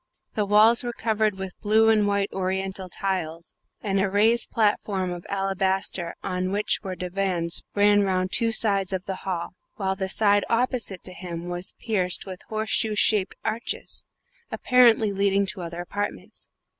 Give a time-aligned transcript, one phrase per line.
[0.33, 5.27] The walls were covered with blue and white Oriental tiles, and a raised platform of
[5.29, 10.43] alabaster on which were divans ran round two sides of the hall, while the side
[10.49, 14.03] opposite to him was pierced with horseshoe shaped arches,
[14.49, 16.49] apparently leading to other apartments.